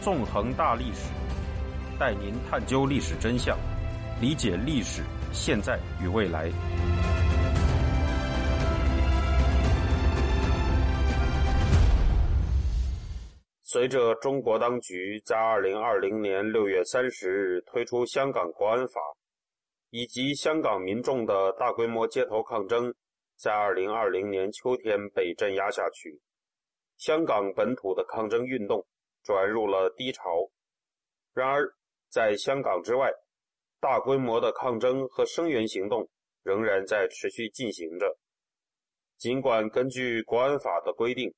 [0.00, 1.10] 纵横大历史，
[1.98, 3.58] 带您探究历史真相，
[4.18, 6.50] 理解历史现在与未来。
[13.62, 19.00] 随着中国当局在二零二零年六月三十日推出《香港国安法》，
[19.90, 22.92] 以及香港民众的大规模街头抗争，
[23.36, 26.18] 在二零二零年秋天被镇压下去，
[26.96, 28.84] 香港本土的抗争运动
[29.22, 30.50] 转入了低潮。
[31.32, 31.74] 然而，
[32.08, 33.10] 在香港之外，
[33.80, 36.08] 大规模的抗争和声援行动
[36.42, 38.18] 仍然在持续进行着。
[39.16, 41.32] 尽管根据国安法的规定，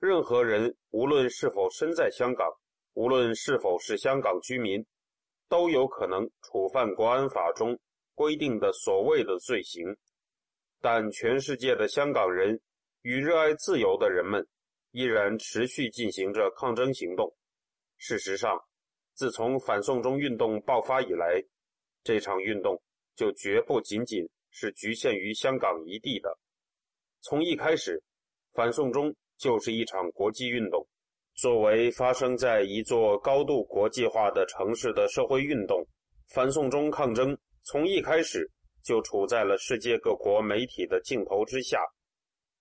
[0.00, 2.48] 任何人无论是否身在香港，
[2.94, 4.84] 无论是否是香港居民，
[5.48, 7.78] 都有可能触犯国安法中
[8.14, 9.96] 规定的所谓的罪行。
[10.80, 12.60] 但全世界的香港人
[13.02, 14.46] 与热爱自由的人们
[14.92, 17.34] 依然持续进行着抗争行动。
[17.98, 18.58] 事实上，
[19.12, 21.42] 自从反送中运动爆发以来，
[22.02, 22.80] 这场运动
[23.16, 26.38] 就绝不仅仅是局限于香港一地的。
[27.20, 28.02] 从一开始，
[28.52, 29.14] 反送中。
[29.38, 30.86] 就是一场国际运动。
[31.34, 35.84] 作为发生在一座高度国际化的城市的社会运动，
[36.28, 38.48] 反送中抗争从一开始
[38.84, 41.80] 就处在了世界各国媒体的镜头之下。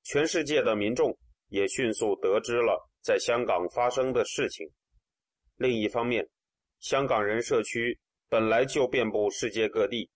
[0.06, 1.16] 全世界的民众
[1.52, 4.68] 也迅速得知了在香港发生的事情。
[5.56, 6.28] 另一方面，
[6.80, 10.10] 香港人社区本来就遍布世界各地，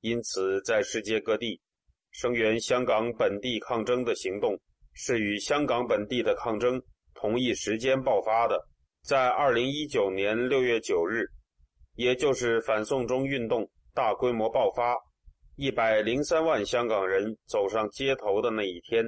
[0.00, 1.58] 因此在世界各地
[2.10, 4.60] 声援香港本地抗争的行动。
[4.96, 6.80] 是与香港本地的抗争
[7.14, 8.56] 同一时间爆发的。
[9.02, 11.26] 在二零一九年六月九日，
[11.96, 14.96] 也就是反送中运动大规模爆发、
[15.56, 19.04] 一百零三万香港人走上街头的那一天，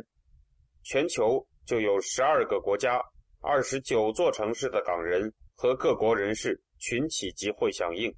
[0.89, 3.03] 全球就有十二个国家、
[3.41, 8.15] 二十九座城市的港人和各国人士群起集会响应。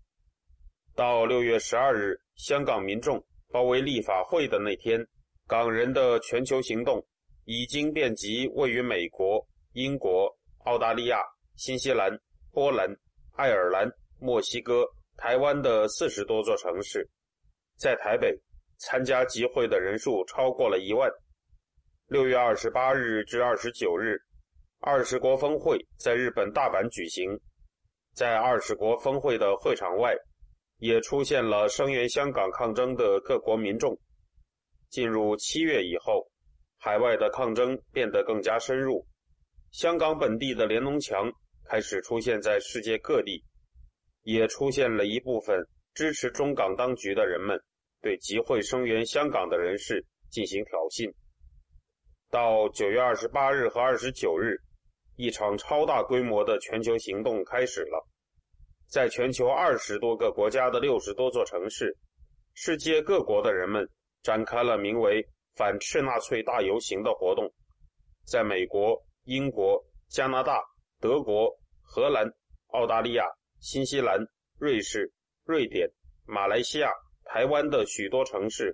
[0.94, 5.03] 到六月十二日，香港民众包围立法会的那天，
[5.47, 7.03] 港人的全球行动。
[7.50, 10.28] 已经遍及位于美国、英国、
[10.66, 11.22] 澳大利亚、
[11.56, 12.10] 新西兰、
[12.53, 12.94] 波兰、
[13.38, 14.84] 爱尔兰、墨西哥、
[15.16, 17.09] 台湾的四十多座城市。
[17.78, 18.38] 在台北，
[18.76, 21.10] 参加集会的人数超过了一万。
[22.08, 24.19] 六月二十八日至二十九日，
[24.80, 27.38] 二十国峰会在日本大阪举行。
[28.14, 30.14] 在二十国峰会的会场外，
[30.78, 33.94] 也出现了声援香港抗争的各国民众。
[34.88, 36.26] 进入七月以后。
[36.80, 39.04] 海外的抗争变得更加深入，
[39.72, 41.30] 香港本地的联农墙
[41.64, 43.44] 开始出现在世界各地，
[44.22, 45.60] 也出现了一部分
[45.92, 47.60] 支持中港当局的人们
[48.00, 51.12] 对集会声援香港的人士进行挑衅。
[52.31, 54.56] 到九月二十八日和二十九日，
[55.16, 58.06] 一场超大规模的全球行动开始了，
[58.89, 61.97] 在全球二十多个国家的六十多座城市，
[62.55, 63.88] 世界各国的人们
[64.22, 65.27] 展开了名为。
[65.56, 67.53] 反赤纳粹大游行的活动，
[68.25, 70.62] 在美国、英国、加拿大、
[71.00, 71.53] 德国、
[71.83, 72.33] 荷兰、
[72.69, 73.25] 澳大利亚、
[73.59, 74.25] 新西兰、
[74.61, 75.12] 瑞士、
[75.44, 75.91] 瑞典、
[76.27, 76.93] 马来西亚、
[77.25, 78.72] 台湾的许多城市，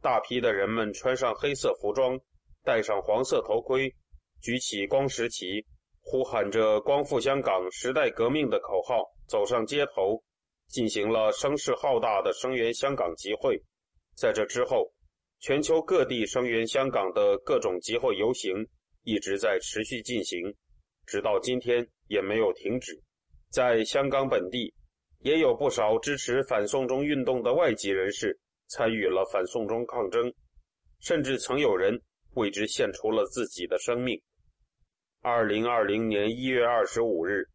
[0.00, 2.16] 大批的人们穿上黑色服装，
[2.64, 3.94] 戴上黄色头盔，
[4.40, 5.64] 举起光石旗，
[6.00, 10.22] 呼喊着“光复香港，时代革命”的口号，走上街头，
[10.68, 13.62] 进行了声势浩大的声援香港集会。
[14.14, 14.92] 在这之后。
[15.44, 18.54] 全球各地声援香港的各种集会游行
[19.02, 20.38] 一直在持续进行，
[21.04, 22.96] 直到今天也没有停止。
[23.50, 24.72] 在香港本地，
[25.18, 30.32] 也有不少支持反送中运动的外籍人士参与了反送中抗争，
[31.00, 32.00] 甚至曾有人
[32.34, 34.20] 为之献出了自己的生命。
[35.20, 37.48] 二零二零年一月二十五日，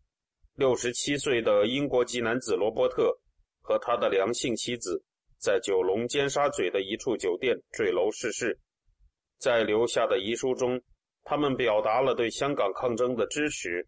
[0.56, 3.18] 六十七岁的英国籍男子罗伯特
[3.62, 5.04] 和他的良性妻子。
[5.40, 8.60] 在九龙尖沙咀的一处酒店坠楼逝世，
[9.38, 10.82] 在留下的遗书中，
[11.23, 13.88] 他们表达了对香港抗争的支持，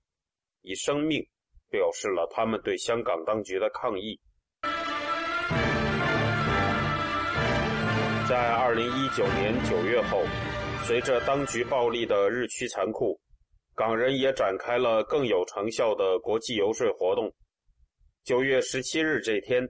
[0.61, 1.27] 以生命
[1.71, 4.19] 表示了他们对香港当局的抗议。
[8.29, 10.21] 在二零一九年九月后，
[10.89, 13.15] 随着当局暴力的日趋残酷，
[13.75, 17.31] 港人也展开了更有成效的国际游说活动。
[18.23, 19.69] 九月十七日这天，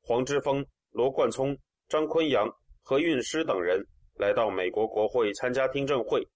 [0.00, 0.64] 黄之锋。
[0.90, 1.54] 罗冠聪、
[1.86, 2.48] 张坤阳、
[2.82, 3.78] 何韵诗等人
[4.14, 6.26] 来到美国国会参加听证会。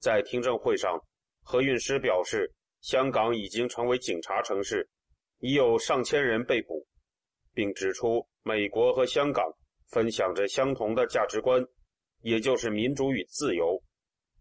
[0.00, 0.98] 在听证会上，
[1.42, 2.50] 何韵诗表示，
[2.80, 4.88] 香港已经成为警察城市，
[5.40, 6.86] 已有上千人被捕，
[7.52, 9.44] 并指出美国和香港
[9.90, 11.62] 分享着相同的价值观，
[12.22, 13.80] 也就是民主与自由。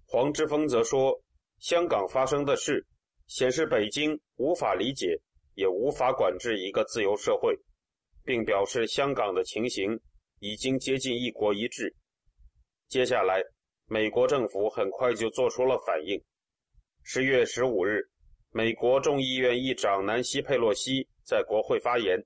[0.08, 1.22] 黄之锋则说，
[1.60, 2.86] 香港发生的事，
[3.28, 5.20] 显示北京无法理解
[5.56, 7.58] 也无法管制一个自由社会，
[8.24, 10.00] 并表示香港的情形
[10.40, 11.96] 已经接近一国一制。
[12.88, 13.42] 接下来，
[13.88, 16.22] 美国政府很快就做出了反应。
[17.04, 18.02] 十月十五日，
[18.52, 22.22] 美国众议院议长南希·佩洛西在国会发言，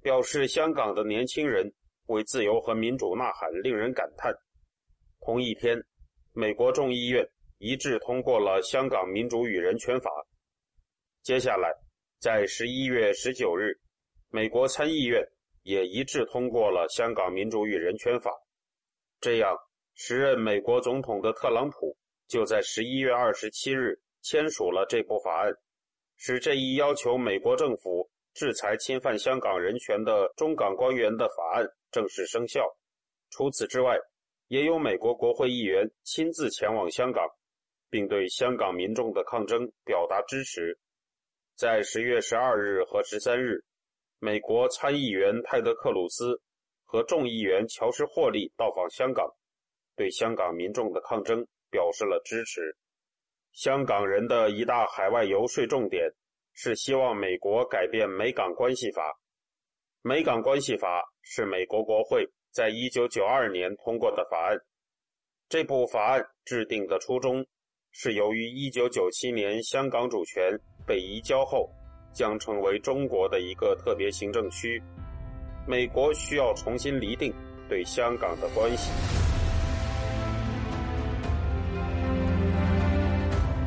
[0.00, 1.72] 表示香港的年轻人
[2.06, 4.32] 为自由和民主呐喊，令人感叹。
[5.20, 5.82] 同一天，
[6.32, 7.28] 美国众议院
[7.58, 10.10] 一致通过了《香港民主与人权法》。
[11.22, 11.70] 接下来，
[12.18, 13.78] 在十一月十九日，
[14.30, 15.22] 美国参议院
[15.64, 18.30] 也一致通过了《香港民主与人权法》。
[19.20, 19.56] 这样，
[19.94, 21.96] 时任美国总统的特朗普
[22.28, 25.52] 就在十一月二十七日签署了这部法案，
[26.16, 32.64] 使这一要求美国政府制裁侵犯香港人权的中港官员的法案正式生效。
[33.30, 33.98] 除此之外，
[34.48, 37.26] 也有美国国会议员亲自前往香港，
[37.90, 40.78] 并对香港民众的抗争表达支持。
[41.54, 43.62] 在十月十二日和十三日，
[44.18, 46.40] 美国参议员泰德·克鲁斯
[46.84, 49.28] 和众议员乔什·霍利到访香港，
[49.96, 52.74] 对香港民众的抗争表示了支持。
[53.52, 56.10] 香港人的一大海外游说重点
[56.54, 59.10] 是希望美国改变《美港关系法》。
[60.02, 62.26] 《美港关系法》是美国国会。
[62.50, 64.58] 在一九九二年通过的法案，
[65.48, 67.44] 这部法案制定的初衷
[67.92, 71.70] 是由于一九九七年香港主权被移交后，
[72.12, 74.82] 将成为中国的一个特别行政区，
[75.66, 77.32] 美国需要重新厘定
[77.68, 78.90] 对香港的关系。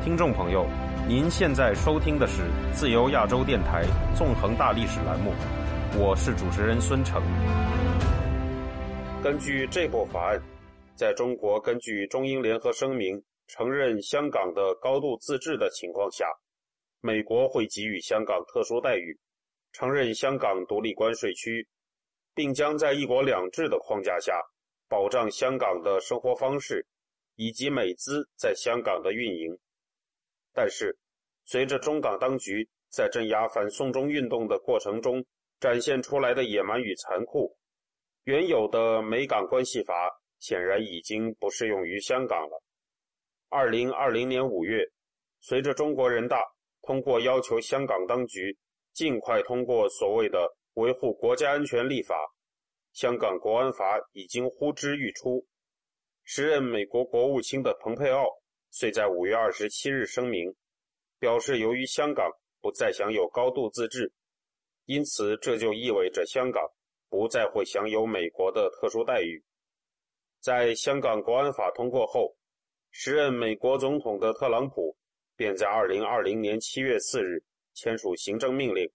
[0.04, 0.66] 听众朋友，
[1.08, 2.42] 您现在收听的是
[2.74, 3.84] 自由亚洲电台
[4.16, 5.32] 纵横大历史栏目，
[5.96, 7.22] 我是主持人孙成。
[9.22, 10.42] 根据这部法案，
[10.96, 16.26] 在中国根据中英联合声明承认香港的高度自治的情况下，
[17.00, 19.16] 美国会给予香港特殊待遇，
[19.70, 21.64] 承认香港独立关税区，
[22.34, 24.42] 并将在一国两制的框架下
[24.88, 26.84] 保障香港的生活方式
[27.36, 29.56] 以及美资在香港的运营。
[30.52, 30.98] 但是，
[31.44, 35.24] 随着中港当局在镇压反送中运动的过程中
[35.60, 37.56] 展现出来的野蛮与残酷。
[38.24, 40.08] 原有的美港关系法
[40.38, 42.62] 显然已经不适用于香港了。
[43.48, 44.84] 二零二零年五月，
[45.40, 46.40] 随着中国人大
[46.82, 48.56] 通过要求香港当局
[48.92, 52.14] 尽快通过所谓的维护国家安全立法，
[52.92, 55.44] 香港国安法已经呼之欲出。
[56.22, 58.24] 时任美国国务卿的蓬佩奥
[58.70, 60.54] 遂在五月二十七日声明，
[61.18, 62.30] 表示由于香港
[62.60, 64.12] 不再享有高度自治，
[64.84, 66.62] 因此这就意味着香港。
[67.12, 69.44] 不再会享有美国的特殊待遇。
[70.40, 72.34] 在香港国安法通过后，
[72.90, 74.96] 时任美国总统的特朗普
[75.36, 77.44] 便在2020年7月4日
[77.74, 78.90] 签署行政命令，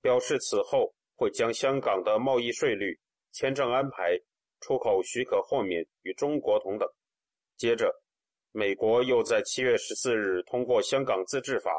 [0.00, 2.96] 表示此后会将香港的贸易税率、
[3.32, 4.16] 签证安排、
[4.60, 6.88] 出口许可豁免与中国同等。
[7.56, 7.92] 接着，
[8.52, 11.72] 美国又在7月14日通过香港自治法，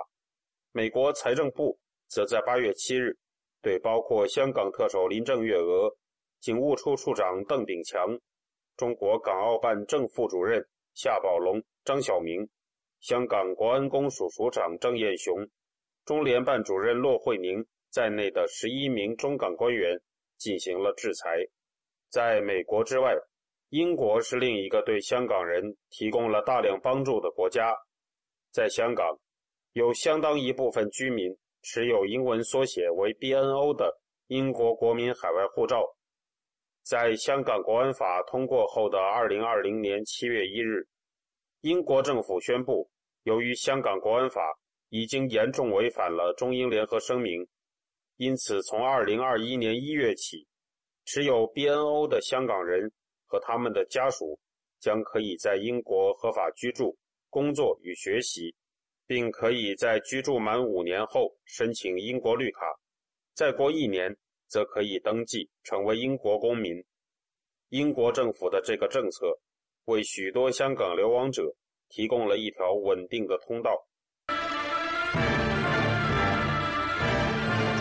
[0.74, 1.80] 美国财政部
[2.10, 3.18] 则在8月7日。
[3.62, 5.96] 对包括香港特首林郑月娥、
[6.40, 8.20] 警务处处长邓炳强、
[8.76, 12.50] 中国港澳办正副主任夏宝龙、张晓明、
[13.00, 15.48] 香港国安公署署长郑燕雄、
[16.06, 20.00] 中联办主任骆惠宁在内的十一名中港官员
[20.38, 21.38] 进行了制裁。
[22.10, 23.14] 在美国之外，
[23.70, 27.74] 英国是另一个对香港人提供了大量帮助的国家。
[28.52, 29.18] 在香港，
[29.74, 31.38] 有相当一部分居民。
[31.62, 35.86] 持有英文缩写为 BNO 的英国国民海外护照，
[36.84, 40.88] 在香港国安法通过后的2020年7月1日，
[41.62, 42.90] 英国政府宣布，
[43.24, 44.42] 由于香港国安法
[44.90, 47.48] 已经严重违反了中英联合声明，
[48.18, 50.48] 因此从2021年1月起，
[51.06, 52.92] 持有 BNO 的香港人
[53.28, 54.40] 和他们的家属
[54.80, 56.98] 将可以在英国合法居住、
[57.30, 58.56] 工作与学习。
[59.12, 62.66] 并可以在居住满五年后申请英国绿卡，
[63.34, 64.16] 再过一年
[64.48, 66.82] 则可以登记成为英国公民。
[67.72, 69.38] 英国政府的这个政策
[69.84, 71.54] 为许多香港流亡者
[71.90, 73.86] 提供了一条稳定的通道。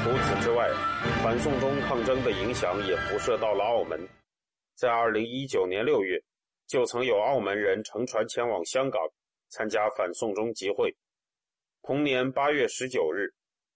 [0.02, 0.68] 除此之外，
[1.22, 3.96] 反送中抗争的影响也辐射到了澳门。
[4.74, 6.20] 在2019年6月，
[6.66, 9.00] 就曾有澳门人乘船前往香港
[9.48, 10.92] 参加反送中集会。
[11.82, 13.32] 同年八月十九日，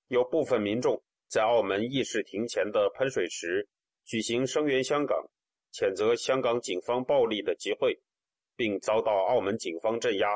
[0.09, 3.67] 有部分民众在澳门议事亭前的喷水池
[4.05, 5.19] 举行声援香港、
[5.73, 7.99] 谴责香港警方暴力的集会，
[8.57, 10.29] 并遭到澳门警方镇压，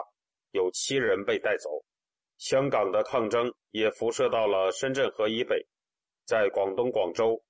[0.52, 1.84] 有七人被带走。
[2.38, 5.64] 香港的抗争也辐射到了深圳河以北，
[6.24, 7.40] 在广东广州，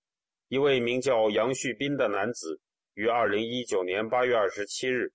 [0.49, 2.61] 一位名叫杨旭斌的男子
[2.95, 5.13] 于二零一九年八月二十七日，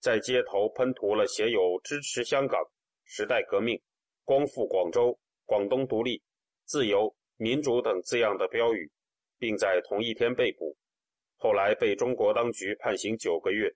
[0.00, 2.60] 在街头喷涂了写有“支持香港
[3.04, 3.78] ”“时代革命
[4.24, 6.22] ”“光复广州”“广东独立
[6.64, 8.90] ”“自由”“民主”等字样的标语，
[9.38, 10.76] 并在同一天被捕，
[11.36, 13.70] 后来被中国当局判刑九个月。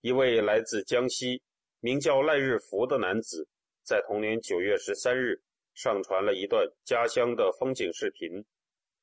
[0.00, 1.42] 一位来自江西、
[1.80, 3.46] 名叫赖日福的男子。
[3.82, 5.42] 在同年九月十三日，
[5.74, 8.44] 上传了一段家乡的风景视频，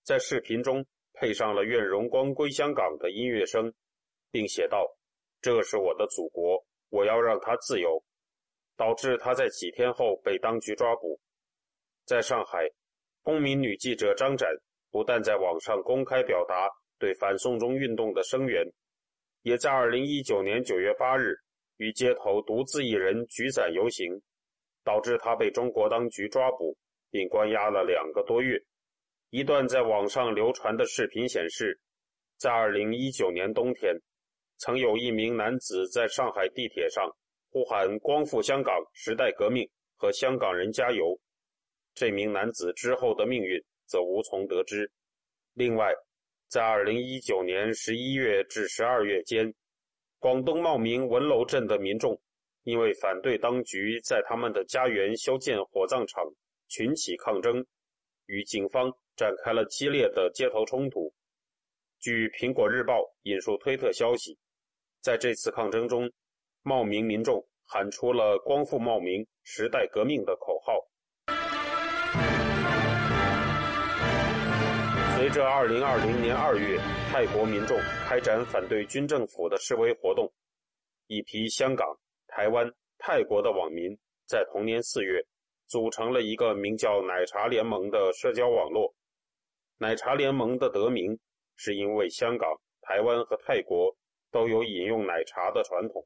[0.04, 3.72] 在视频中配上了“愿荣光归香港”的音乐声，
[4.32, 4.88] 并写道
[5.42, 8.02] ：“这是我的祖国，我要让它自由。”
[8.78, 11.20] 导致他在几天后被当局抓捕。
[12.06, 12.70] 在上海，
[13.22, 14.50] 公民女记者张展
[14.92, 18.66] 不但在网上公开表达对反送中运动的声援，
[19.42, 21.36] 也在二零一九年九月八日
[21.76, 24.22] 与街头独自一人举伞游行。
[24.84, 26.78] 导致他被中国当局抓捕，
[27.12, 28.58] 并关押了两个多月。
[29.32, 31.78] 一段在网上流传的视频显示，
[32.38, 33.94] 在2019年冬天，
[34.60, 37.06] 曾有一名男子在上海地铁上
[37.50, 41.20] 呼喊“光复香港，时代革命”和“香港人加油”。
[41.94, 44.92] 这名男子之后的命运则无从得知。
[45.54, 45.94] 另外，
[46.48, 49.54] 在2019年11月至12月间，
[50.20, 52.20] 广东茂名文楼镇的民众。
[52.64, 56.22] 因为反对当局在他们的家园修建火葬场，
[56.68, 57.66] 群起抗争，
[58.26, 61.14] 与警方展开了激烈的街头冲突。
[62.02, 64.38] 据《苹果日报》引述推特消息，
[65.00, 66.12] 在这次抗争中，
[66.68, 70.74] 茂名民众喊出了“光复茂名，时代革命”的口号。
[75.16, 76.78] 随着2020年2月
[77.10, 80.30] 泰国民众开展反对军政府的示威活动，
[81.08, 81.88] 一批香港。
[82.28, 85.26] 台湾、泰国的网民在同年四月
[85.68, 88.94] 组成了一个名叫“奶茶联盟”的社交网络。
[89.78, 91.18] 奶茶联盟的得名
[91.56, 93.96] 是因为香港、台湾和泰国
[94.34, 96.06] 都有饮用奶茶的传统。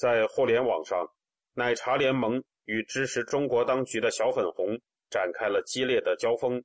[0.00, 1.06] 在互联网上，
[1.52, 4.80] 奶茶联盟与支持中国当局的小粉红
[5.10, 6.64] 展开了激烈的交锋。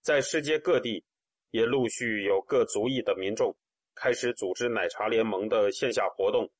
[0.00, 1.04] 在世界各地，
[1.50, 3.54] 也陆续有各族裔的民众
[3.94, 6.50] 开始组织奶茶联盟的线下活动。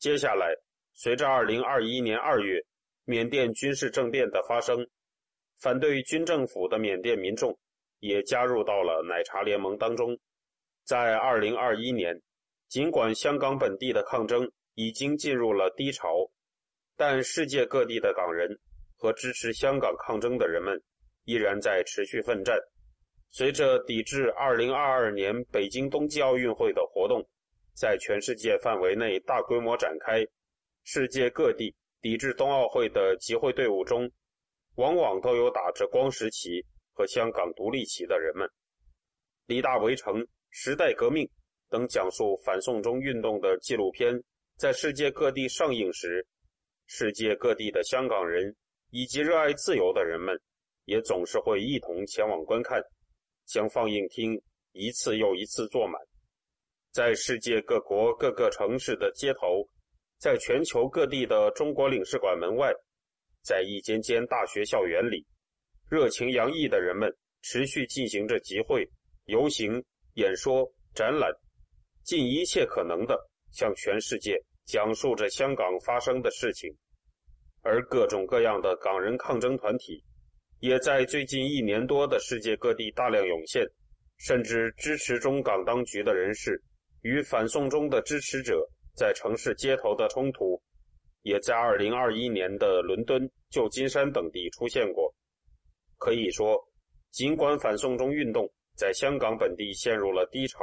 [0.00, 0.52] 接下来。
[0.94, 2.62] 随着2021年2月
[3.04, 4.84] 缅甸军事政变的发生，
[5.60, 7.56] 反对军政府的缅甸民众
[8.00, 10.18] 也加入到了奶茶联盟当中。
[10.84, 12.20] 在2021年，
[12.68, 16.30] 尽管香港本地的抗争已经进入了低潮，
[16.96, 18.48] 但世界各地的港人
[18.96, 20.82] 和支持香港抗争的人们
[21.24, 22.58] 依然在持续奋战。
[23.30, 27.26] 随着抵制2022年北京冬季奥运会的活动
[27.74, 30.22] 在全世界范围内大规模展开。
[30.84, 34.10] 世界各地抵制冬奥会的集会队伍中，
[34.74, 38.46] 往往都有打着光石旗和香港独立旗的人们。
[39.46, 40.14] 《李大围城》
[40.50, 41.24] 《时代革命》
[41.70, 44.22] 等讲述反送中运动的纪录片
[44.56, 46.26] 在世界各地上映时，
[46.86, 48.54] 世界各地的香港人
[48.90, 50.38] 以及热爱自由的人们
[50.84, 52.82] 也总是会一同前往观看，
[53.46, 54.40] 将放映厅
[54.72, 56.00] 一次又一次坐满。
[56.90, 59.68] 在世界各国各个城市的街头。
[60.18, 62.72] 在全球各地的中国领事馆门外，
[63.42, 65.26] 在一间间大学校园里，
[65.90, 68.88] 热情洋溢的人们持续进行着集会、
[69.24, 69.82] 游行、
[70.14, 71.28] 演说、展览，
[72.04, 73.18] 尽一切可能的
[73.52, 76.68] 向全世界讲述着香港发生的事情。
[77.62, 80.02] 而各种各样的港人抗争团体，
[80.58, 83.64] 也在最近一年多的世界各地大量涌现，
[84.18, 86.60] 甚至支持中港当局的人士
[87.02, 88.68] 与反送中的支持者。
[88.94, 90.60] 在城市街头的冲突，
[91.22, 95.10] 也在2021年的伦敦、旧金山等地出现过。
[95.96, 96.62] 可以说，
[97.10, 100.58] 尽管反送中运动在香港本地陷入了低潮，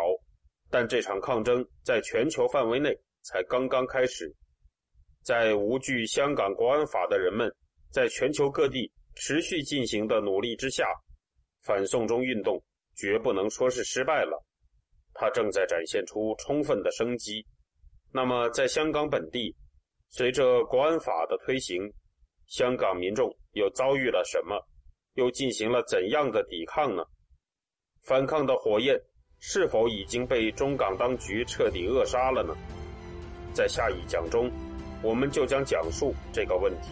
[0.70, 4.34] 但这场抗争在全球范围内才刚刚开始。
[5.24, 7.54] 在无惧香港国安法的人们
[7.92, 10.86] 在全球各地持续进行的努力之下，
[11.64, 12.62] 反送中运动
[12.96, 14.44] 绝不能说是失败了，
[15.14, 17.46] 它正在展现出充分的生机。
[18.12, 19.56] 那么，在香港本地，
[20.08, 21.92] 随着国安法的推行，
[22.48, 24.60] 香港民众又遭遇了什么？
[25.16, 27.04] 又进行了怎样的抵抗呢？
[28.04, 28.98] 反抗的火焰
[29.40, 32.54] 是否已经被中港当局彻底扼杀了呢？
[33.54, 34.52] 在下一讲中，
[35.02, 36.90] 我们就将讲述这个问题。